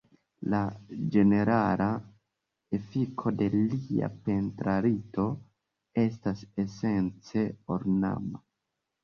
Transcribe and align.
La 0.51 0.59
ĝenerala 1.15 1.89
efiko 2.77 3.33
de 3.43 3.49
lia 3.57 4.09
pentrarto 4.31 5.27
estas 6.07 6.43
esence 6.67 7.47
ornama. 7.79 8.45